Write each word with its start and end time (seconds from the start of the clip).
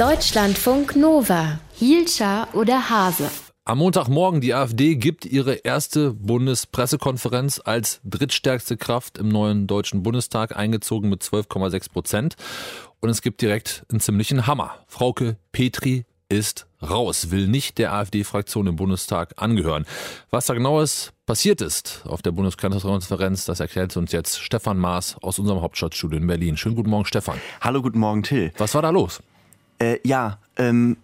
Deutschlandfunk 0.00 0.96
Nova. 0.96 1.60
Hielscher 1.74 2.48
oder 2.54 2.88
Hase? 2.88 3.30
Am 3.66 3.76
Montagmorgen, 3.76 4.40
die 4.40 4.54
AfD 4.54 4.96
gibt 4.96 5.26
ihre 5.26 5.56
erste 5.56 6.14
Bundespressekonferenz 6.14 7.60
als 7.62 8.00
drittstärkste 8.04 8.78
Kraft 8.78 9.18
im 9.18 9.28
neuen 9.28 9.66
Deutschen 9.66 10.02
Bundestag, 10.02 10.56
eingezogen 10.56 11.10
mit 11.10 11.22
12,6 11.22 11.92
Prozent. 11.92 12.36
Und 13.00 13.10
es 13.10 13.20
gibt 13.20 13.42
direkt 13.42 13.84
einen 13.90 14.00
ziemlichen 14.00 14.46
Hammer. 14.46 14.76
Frauke 14.86 15.36
Petri 15.52 16.06
ist 16.30 16.66
raus, 16.80 17.30
will 17.30 17.46
nicht 17.46 17.76
der 17.76 17.92
AfD-Fraktion 17.92 18.68
im 18.68 18.76
Bundestag 18.76 19.34
angehören. 19.36 19.84
Was 20.30 20.46
da 20.46 20.54
genaues 20.54 21.12
passiert 21.26 21.60
ist 21.60 22.04
auf 22.06 22.22
der 22.22 22.30
Bundespressekonferenz, 22.30 23.44
das 23.44 23.60
erklärt 23.60 23.94
uns 23.98 24.12
jetzt 24.12 24.40
Stefan 24.40 24.78
Maas 24.78 25.16
aus 25.20 25.38
unserem 25.38 25.60
Hauptstadtstudio 25.60 26.18
in 26.18 26.26
Berlin. 26.26 26.56
Schönen 26.56 26.76
guten 26.76 26.88
Morgen, 26.88 27.04
Stefan. 27.04 27.38
Hallo, 27.60 27.82
guten 27.82 27.98
Morgen, 27.98 28.22
Till. 28.22 28.50
Was 28.56 28.74
war 28.74 28.80
da 28.80 28.88
los? 28.88 29.20
Äh, 29.80 29.98
ja, 30.04 30.38
ähm, 30.56 30.96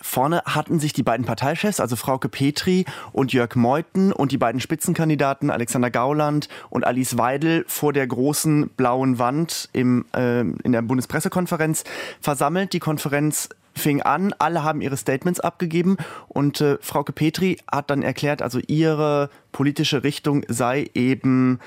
Vorne 0.00 0.42
hatten 0.44 0.78
sich 0.78 0.92
die 0.92 1.02
beiden 1.02 1.26
Parteichefs, 1.26 1.80
also 1.80 1.96
Frauke 1.96 2.28
Petri 2.28 2.84
und 3.12 3.32
Jörg 3.32 3.56
Meuthen 3.56 4.12
und 4.12 4.30
die 4.30 4.38
beiden 4.38 4.60
Spitzenkandidaten 4.60 5.50
Alexander 5.50 5.90
Gauland 5.90 6.48
und 6.70 6.86
Alice 6.86 7.18
Weidel 7.18 7.64
vor 7.66 7.92
der 7.92 8.06
großen 8.06 8.70
blauen 8.70 9.18
Wand 9.18 9.68
im, 9.72 10.04
äh, 10.14 10.40
in 10.40 10.72
der 10.72 10.82
Bundespressekonferenz 10.82 11.82
versammelt. 12.20 12.72
Die 12.74 12.78
Konferenz 12.78 13.48
fing 13.74 14.02
an, 14.02 14.34
alle 14.38 14.62
haben 14.62 14.80
ihre 14.80 14.96
Statements 14.96 15.40
abgegeben 15.40 15.96
und 16.28 16.60
äh, 16.60 16.78
Frauke 16.80 17.12
Petri 17.12 17.58
hat 17.70 17.90
dann 17.90 18.02
erklärt, 18.02 18.40
also 18.40 18.60
ihre 18.66 19.30
politische 19.50 20.04
Richtung 20.04 20.44
sei 20.48 20.90
eben 20.94 21.58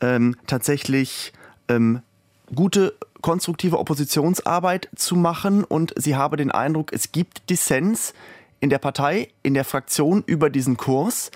ähm, 0.00 0.36
tatsächlich 0.46 1.32
ähm, 1.68 2.00
gute 2.54 2.94
konstruktive 3.22 3.78
Oppositionsarbeit 3.78 4.88
zu 4.94 5.16
machen 5.16 5.64
und 5.64 5.92
sie 5.96 6.16
habe 6.16 6.36
den 6.36 6.50
Eindruck, 6.50 6.92
es 6.92 7.12
gibt 7.12 7.48
Dissens 7.50 8.14
in 8.60 8.70
der 8.70 8.78
Partei, 8.78 9.28
in 9.42 9.54
der 9.54 9.64
Fraktion 9.64 10.22
über 10.26 10.50
diesen 10.50 10.76
Kurs 10.76 11.30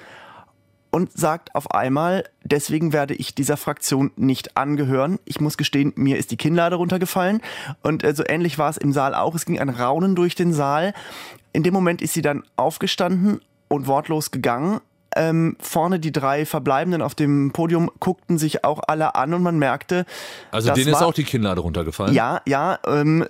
und 0.90 1.16
sagt 1.16 1.54
auf 1.54 1.70
einmal, 1.70 2.24
deswegen 2.42 2.92
werde 2.92 3.14
ich 3.14 3.34
dieser 3.34 3.56
Fraktion 3.56 4.10
nicht 4.16 4.56
angehören. 4.56 5.18
Ich 5.24 5.40
muss 5.40 5.56
gestehen, 5.56 5.92
mir 5.96 6.18
ist 6.18 6.30
die 6.30 6.36
Kinnlade 6.36 6.76
runtergefallen 6.76 7.40
und 7.82 8.02
äh, 8.02 8.14
so 8.14 8.24
ähnlich 8.26 8.58
war 8.58 8.70
es 8.70 8.76
im 8.76 8.92
Saal 8.92 9.14
auch. 9.14 9.34
Es 9.34 9.46
ging 9.46 9.58
ein 9.58 9.68
Raunen 9.68 10.16
durch 10.16 10.34
den 10.34 10.52
Saal. 10.52 10.92
In 11.52 11.62
dem 11.62 11.74
Moment 11.74 12.02
ist 12.02 12.14
sie 12.14 12.22
dann 12.22 12.42
aufgestanden 12.56 13.40
und 13.68 13.86
wortlos 13.86 14.30
gegangen 14.30 14.80
ähm, 15.16 15.56
vorne 15.60 15.98
die 15.98 16.12
drei 16.12 16.46
Verbleibenden 16.46 17.02
auf 17.02 17.14
dem 17.14 17.52
Podium 17.52 17.90
guckten 18.00 18.38
sich 18.38 18.64
auch 18.64 18.80
alle 18.86 19.14
an 19.14 19.34
und 19.34 19.42
man 19.42 19.58
merkte. 19.58 20.06
Also 20.50 20.72
denen 20.72 20.88
ist 20.88 21.02
auch 21.02 21.14
die 21.14 21.24
Kinnlade 21.24 21.60
runtergefallen? 21.60 22.14
Ja, 22.14 22.40
ja. 22.46 22.78
Ähm, 22.86 23.24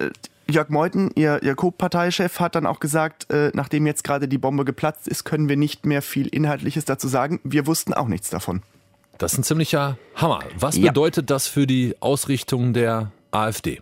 Jörg 0.50 0.68
Meuthen, 0.68 1.10
ihr, 1.14 1.42
ihr 1.42 1.54
Co-Parteichef, 1.54 2.40
hat 2.40 2.54
dann 2.54 2.66
auch 2.66 2.80
gesagt, 2.80 3.30
äh, 3.30 3.50
nachdem 3.54 3.86
jetzt 3.86 4.04
gerade 4.04 4.28
die 4.28 4.38
Bombe 4.38 4.64
geplatzt 4.64 5.08
ist, 5.08 5.24
können 5.24 5.48
wir 5.48 5.56
nicht 5.56 5.86
mehr 5.86 6.02
viel 6.02 6.26
Inhaltliches 6.26 6.84
dazu 6.84 7.08
sagen. 7.08 7.40
Wir 7.44 7.66
wussten 7.66 7.94
auch 7.94 8.08
nichts 8.08 8.30
davon. 8.30 8.62
Das 9.18 9.32
ist 9.32 9.38
ein 9.38 9.44
ziemlicher 9.44 9.96
Hammer. 10.16 10.40
Was 10.58 10.76
ja. 10.76 10.88
bedeutet 10.88 11.30
das 11.30 11.46
für 11.46 11.66
die 11.66 11.94
Ausrichtung 12.00 12.72
der 12.72 13.12
AfD? 13.30 13.78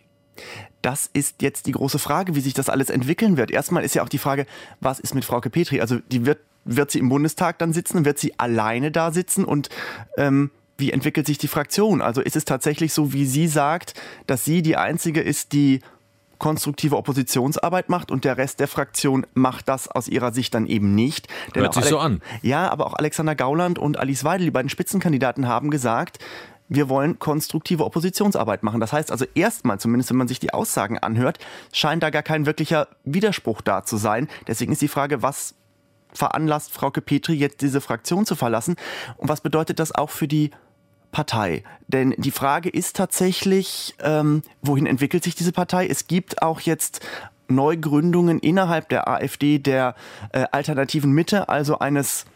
Das 0.82 1.10
ist 1.12 1.42
jetzt 1.42 1.66
die 1.66 1.72
große 1.72 1.98
Frage, 1.98 2.34
wie 2.34 2.40
sich 2.40 2.54
das 2.54 2.68
alles 2.68 2.90
entwickeln 2.90 3.36
wird. 3.36 3.50
Erstmal 3.50 3.84
ist 3.84 3.94
ja 3.94 4.02
auch 4.02 4.08
die 4.08 4.18
Frage, 4.18 4.46
was 4.80 5.00
ist 5.00 5.14
mit 5.14 5.24
Frauke 5.24 5.50
Petri? 5.50 5.80
Also 5.80 5.98
die 6.10 6.26
wird 6.26 6.38
wird 6.68 6.90
sie 6.90 6.98
im 6.98 7.08
Bundestag 7.08 7.58
dann 7.58 7.72
sitzen? 7.72 8.04
Wird 8.04 8.18
sie 8.18 8.38
alleine 8.38 8.90
da 8.90 9.10
sitzen? 9.10 9.44
Und 9.44 9.68
ähm, 10.16 10.50
wie 10.76 10.92
entwickelt 10.92 11.26
sich 11.26 11.38
die 11.38 11.48
Fraktion? 11.48 12.00
Also 12.00 12.20
ist 12.20 12.36
es 12.36 12.44
tatsächlich 12.44 12.92
so, 12.92 13.12
wie 13.12 13.26
sie 13.26 13.48
sagt, 13.48 13.94
dass 14.26 14.44
sie 14.44 14.62
die 14.62 14.76
Einzige 14.76 15.20
ist, 15.20 15.52
die 15.52 15.80
konstruktive 16.38 16.96
Oppositionsarbeit 16.96 17.88
macht 17.88 18.12
und 18.12 18.24
der 18.24 18.36
Rest 18.36 18.60
der 18.60 18.68
Fraktion 18.68 19.26
macht 19.34 19.68
das 19.68 19.88
aus 19.88 20.06
ihrer 20.06 20.32
Sicht 20.32 20.54
dann 20.54 20.66
eben 20.66 20.94
nicht. 20.94 21.26
Denn 21.54 21.62
Hört 21.62 21.74
sich 21.74 21.86
so 21.86 21.98
an. 21.98 22.22
Ja, 22.42 22.70
aber 22.70 22.86
auch 22.86 22.94
Alexander 22.94 23.34
Gauland 23.34 23.78
und 23.78 23.98
Alice 23.98 24.22
Weidel, 24.22 24.44
die 24.44 24.50
beiden 24.52 24.68
Spitzenkandidaten, 24.68 25.48
haben 25.48 25.70
gesagt, 25.70 26.18
wir 26.68 26.88
wollen 26.88 27.18
konstruktive 27.18 27.84
Oppositionsarbeit 27.84 28.62
machen. 28.62 28.78
Das 28.78 28.92
heißt 28.92 29.10
also 29.10 29.24
erstmal, 29.34 29.80
zumindest 29.80 30.10
wenn 30.10 30.18
man 30.18 30.28
sich 30.28 30.38
die 30.38 30.52
Aussagen 30.52 30.98
anhört, 30.98 31.38
scheint 31.72 32.02
da 32.02 32.10
gar 32.10 32.22
kein 32.22 32.46
wirklicher 32.46 32.88
Widerspruch 33.04 33.62
da 33.62 33.84
zu 33.84 33.96
sein. 33.96 34.28
Deswegen 34.46 34.72
ist 34.72 34.82
die 34.82 34.88
Frage, 34.88 35.22
was 35.22 35.54
veranlasst 36.12 36.72
Frauke 36.72 37.00
Petri 37.00 37.34
jetzt 37.34 37.60
diese 37.60 37.80
Fraktion 37.80 38.26
zu 38.26 38.36
verlassen? 38.36 38.76
Und 39.16 39.28
was 39.28 39.40
bedeutet 39.40 39.78
das 39.78 39.92
auch 39.94 40.10
für 40.10 40.28
die 40.28 40.50
Partei? 41.10 41.64
Denn 41.86 42.14
die 42.18 42.30
Frage 42.30 42.68
ist 42.68 42.96
tatsächlich, 42.96 43.94
ähm, 44.02 44.42
wohin 44.62 44.86
entwickelt 44.86 45.24
sich 45.24 45.34
diese 45.34 45.52
Partei? 45.52 45.86
Es 45.86 46.06
gibt 46.06 46.42
auch 46.42 46.60
jetzt 46.60 47.04
Neugründungen 47.48 48.38
innerhalb 48.40 48.88
der 48.88 49.08
AfD 49.08 49.58
der 49.58 49.94
äh, 50.32 50.44
alternativen 50.52 51.12
Mitte, 51.12 51.48
also 51.48 51.78
eines 51.78 52.26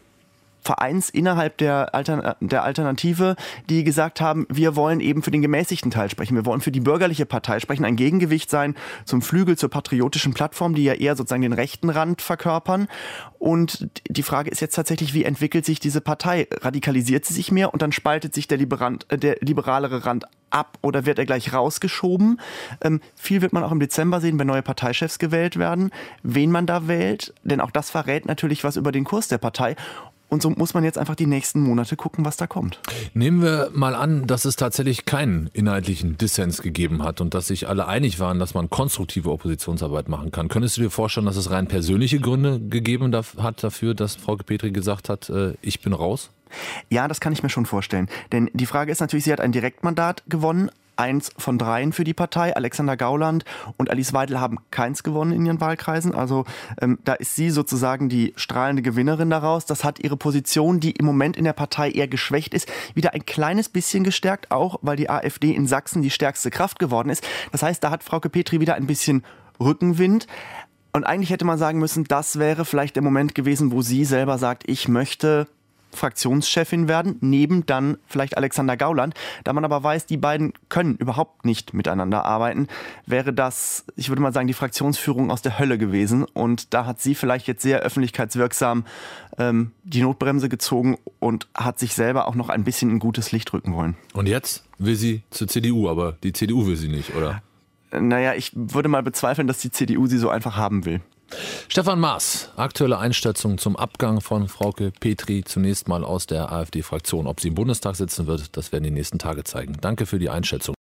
Vereins 0.62 1.10
innerhalb 1.10 1.58
der, 1.58 1.94
Altern 1.94 2.34
der 2.40 2.62
Alternative, 2.62 3.36
die 3.68 3.84
gesagt 3.84 4.20
haben, 4.20 4.46
wir 4.48 4.76
wollen 4.76 5.00
eben 5.00 5.22
für 5.22 5.30
den 5.30 5.42
gemäßigten 5.42 5.90
Teil 5.90 6.08
sprechen. 6.08 6.36
Wir 6.36 6.46
wollen 6.46 6.60
für 6.60 6.72
die 6.72 6.80
bürgerliche 6.80 7.26
Partei 7.26 7.60
sprechen, 7.60 7.84
ein 7.84 7.96
Gegengewicht 7.96 8.48
sein 8.48 8.74
zum 9.04 9.22
Flügel, 9.22 9.58
zur 9.58 9.70
patriotischen 9.70 10.34
Plattform, 10.34 10.74
die 10.74 10.84
ja 10.84 10.94
eher 10.94 11.16
sozusagen 11.16 11.42
den 11.42 11.52
rechten 11.52 11.90
Rand 11.90 12.22
verkörpern. 12.22 12.88
Und 13.38 13.88
die 14.08 14.22
Frage 14.22 14.50
ist 14.50 14.60
jetzt 14.60 14.76
tatsächlich, 14.76 15.14
wie 15.14 15.24
entwickelt 15.24 15.64
sich 15.64 15.80
diese 15.80 16.00
Partei? 16.00 16.46
Radikalisiert 16.60 17.24
sie 17.24 17.34
sich 17.34 17.50
mehr 17.50 17.72
und 17.72 17.82
dann 17.82 17.90
spaltet 17.90 18.34
sich 18.34 18.46
der, 18.46 18.58
Liberant, 18.58 19.06
äh, 19.10 19.18
der 19.18 19.38
liberalere 19.40 20.06
Rand 20.06 20.26
ab 20.50 20.78
oder 20.82 21.06
wird 21.06 21.18
er 21.18 21.26
gleich 21.26 21.52
rausgeschoben? 21.52 22.40
Ähm, 22.82 23.00
viel 23.16 23.42
wird 23.42 23.52
man 23.52 23.64
auch 23.64 23.72
im 23.72 23.80
Dezember 23.80 24.20
sehen, 24.20 24.38
wenn 24.38 24.46
neue 24.46 24.62
Parteichefs 24.62 25.18
gewählt 25.18 25.58
werden, 25.58 25.90
wen 26.22 26.52
man 26.52 26.66
da 26.66 26.86
wählt. 26.86 27.34
Denn 27.42 27.60
auch 27.60 27.70
das 27.70 27.90
verrät 27.90 28.26
natürlich 28.26 28.62
was 28.62 28.76
über 28.76 28.92
den 28.92 29.04
Kurs 29.04 29.28
der 29.28 29.38
Partei. 29.38 29.76
Und 30.32 30.40
so 30.40 30.48
muss 30.48 30.72
man 30.72 30.82
jetzt 30.82 30.96
einfach 30.96 31.14
die 31.14 31.26
nächsten 31.26 31.60
Monate 31.60 31.94
gucken, 31.94 32.24
was 32.24 32.38
da 32.38 32.46
kommt. 32.46 32.80
Nehmen 33.12 33.42
wir 33.42 33.68
mal 33.74 33.94
an, 33.94 34.26
dass 34.26 34.46
es 34.46 34.56
tatsächlich 34.56 35.04
keinen 35.04 35.50
inhaltlichen 35.52 36.16
Dissens 36.16 36.62
gegeben 36.62 37.02
hat 37.02 37.20
und 37.20 37.34
dass 37.34 37.48
sich 37.48 37.68
alle 37.68 37.86
einig 37.86 38.18
waren, 38.18 38.38
dass 38.38 38.54
man 38.54 38.70
konstruktive 38.70 39.30
Oppositionsarbeit 39.30 40.08
machen 40.08 40.30
kann. 40.30 40.48
Könntest 40.48 40.78
du 40.78 40.80
dir 40.80 40.88
vorstellen, 40.88 41.26
dass 41.26 41.36
es 41.36 41.50
rein 41.50 41.68
persönliche 41.68 42.18
Gründe 42.18 42.60
gegeben 42.60 43.14
hat 43.14 43.62
dafür, 43.62 43.92
dass 43.92 44.16
Frau 44.16 44.36
Petri 44.36 44.70
gesagt 44.70 45.10
hat, 45.10 45.28
äh, 45.28 45.52
ich 45.60 45.82
bin 45.82 45.92
raus? 45.92 46.30
Ja, 46.88 47.08
das 47.08 47.20
kann 47.20 47.34
ich 47.34 47.42
mir 47.42 47.50
schon 47.50 47.66
vorstellen. 47.66 48.08
Denn 48.32 48.50
die 48.54 48.64
Frage 48.64 48.90
ist 48.90 49.00
natürlich, 49.00 49.24
sie 49.24 49.32
hat 49.34 49.40
ein 49.42 49.52
Direktmandat 49.52 50.22
gewonnen, 50.28 50.70
eins 50.96 51.32
von 51.36 51.58
dreien 51.58 51.92
für 51.92 52.04
die 52.04 52.14
Partei. 52.14 52.54
Alexander 52.54 52.96
Gauland 52.96 53.44
und 53.76 53.90
Alice 53.90 54.12
Weidel 54.12 54.40
haben 54.40 54.58
keins 54.70 55.02
gewonnen 55.02 55.32
in 55.32 55.46
ihren 55.46 55.60
Wahlkreisen. 55.60 56.14
Also 56.14 56.44
ähm, 56.80 56.98
da 57.04 57.14
ist 57.14 57.34
sie 57.34 57.50
sozusagen 57.50 58.08
die 58.08 58.32
strahlende 58.36 58.82
Gewinnerin 58.82 59.30
daraus. 59.30 59.66
Das 59.66 59.84
hat 59.84 59.98
ihre 60.00 60.16
Position, 60.16 60.80
die 60.80 60.92
im 60.92 61.06
Moment 61.06 61.36
in 61.36 61.44
der 61.44 61.52
Partei 61.52 61.90
eher 61.90 62.08
geschwächt 62.08 62.54
ist, 62.54 62.70
wieder 62.94 63.14
ein 63.14 63.26
kleines 63.26 63.68
bisschen 63.68 64.04
gestärkt, 64.04 64.50
auch 64.50 64.78
weil 64.82 64.96
die 64.96 65.10
AfD 65.10 65.52
in 65.52 65.66
Sachsen 65.66 66.02
die 66.02 66.10
stärkste 66.10 66.50
Kraft 66.50 66.78
geworden 66.78 67.10
ist. 67.10 67.26
Das 67.50 67.62
heißt, 67.62 67.82
da 67.82 67.90
hat 67.90 68.02
Frauke 68.02 68.28
Petri 68.28 68.60
wieder 68.60 68.74
ein 68.74 68.86
bisschen 68.86 69.24
Rückenwind. 69.60 70.26
Und 70.92 71.04
eigentlich 71.04 71.30
hätte 71.30 71.46
man 71.46 71.58
sagen 71.58 71.78
müssen, 71.78 72.04
das 72.04 72.38
wäre 72.38 72.64
vielleicht 72.64 72.96
der 72.96 73.02
Moment 73.02 73.34
gewesen, 73.34 73.72
wo 73.72 73.80
sie 73.80 74.04
selber 74.04 74.36
sagt, 74.36 74.64
ich 74.66 74.88
möchte 74.88 75.46
Fraktionschefin 75.92 76.88
werden, 76.88 77.16
neben 77.20 77.66
dann 77.66 77.98
vielleicht 78.06 78.36
Alexander 78.36 78.76
Gauland. 78.76 79.14
Da 79.44 79.52
man 79.52 79.64
aber 79.64 79.82
weiß, 79.82 80.06
die 80.06 80.16
beiden 80.16 80.52
können 80.68 80.96
überhaupt 80.96 81.44
nicht 81.44 81.74
miteinander 81.74 82.24
arbeiten, 82.24 82.68
wäre 83.06 83.32
das, 83.32 83.84
ich 83.96 84.08
würde 84.08 84.22
mal 84.22 84.32
sagen, 84.32 84.46
die 84.46 84.54
Fraktionsführung 84.54 85.30
aus 85.30 85.42
der 85.42 85.58
Hölle 85.58 85.78
gewesen. 85.78 86.24
Und 86.24 86.74
da 86.74 86.86
hat 86.86 87.00
sie 87.00 87.14
vielleicht 87.14 87.46
jetzt 87.46 87.62
sehr 87.62 87.80
öffentlichkeitswirksam 87.80 88.84
ähm, 89.38 89.72
die 89.84 90.02
Notbremse 90.02 90.48
gezogen 90.48 90.98
und 91.18 91.48
hat 91.54 91.78
sich 91.78 91.94
selber 91.94 92.28
auch 92.28 92.34
noch 92.34 92.48
ein 92.48 92.64
bisschen 92.64 92.90
in 92.90 92.98
gutes 92.98 93.32
Licht 93.32 93.52
rücken 93.52 93.74
wollen. 93.74 93.96
Und 94.14 94.28
jetzt 94.28 94.64
will 94.78 94.96
sie 94.96 95.22
zur 95.30 95.48
CDU, 95.48 95.88
aber 95.88 96.12
die 96.22 96.32
CDU 96.32 96.66
will 96.66 96.76
sie 96.76 96.88
nicht, 96.88 97.14
oder? 97.14 97.42
Naja, 97.92 98.34
ich 98.34 98.52
würde 98.54 98.88
mal 98.88 99.02
bezweifeln, 99.02 99.46
dass 99.46 99.58
die 99.58 99.70
CDU 99.70 100.06
sie 100.06 100.18
so 100.18 100.30
einfach 100.30 100.56
haben 100.56 100.86
will. 100.86 101.00
Stefan 101.68 102.00
Maas, 102.00 102.50
aktuelle 102.56 102.98
Einschätzung 102.98 103.58
zum 103.58 103.76
Abgang 103.76 104.20
von 104.20 104.48
Frauke 104.48 104.90
Petri, 104.90 105.44
zunächst 105.44 105.88
mal 105.88 106.04
aus 106.04 106.26
der 106.26 106.52
AfD-Fraktion. 106.52 107.26
Ob 107.26 107.40
sie 107.40 107.48
im 107.48 107.54
Bundestag 107.54 107.96
sitzen 107.96 108.26
wird, 108.26 108.56
das 108.56 108.72
werden 108.72 108.84
die 108.84 108.90
nächsten 108.90 109.18
Tage 109.18 109.44
zeigen. 109.44 109.76
Danke 109.80 110.06
für 110.06 110.18
die 110.18 110.30
Einschätzung. 110.30 110.74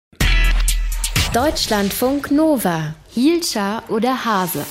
Deutschlandfunk 1.34 2.32
Nova, 2.32 2.96
Hielscher 3.10 3.84
oder 3.90 4.26
Hase. 4.26 4.66